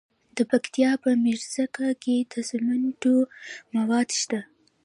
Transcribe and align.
د 0.35 0.39
پکتیا 0.51 0.91
په 1.03 1.09
میرزکه 1.23 1.87
کې 2.03 2.15
د 2.31 2.33
سمنټو 2.49 3.15
مواد 3.75 4.09
شته. 4.19 4.39